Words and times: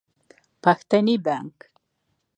پښتني 0.63 1.15
بانګ 1.25 1.57